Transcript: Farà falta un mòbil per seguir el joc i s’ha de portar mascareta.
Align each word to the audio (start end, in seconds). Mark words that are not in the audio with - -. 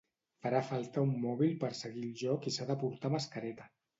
Farà 0.45 0.61
falta 0.69 1.03
un 1.07 1.11
mòbil 1.25 1.51
per 1.65 1.69
seguir 1.79 2.03
el 2.09 2.17
joc 2.23 2.47
i 2.47 2.53
s’ha 2.57 2.69
de 2.73 2.79
portar 2.85 3.15
mascareta. 3.19 3.71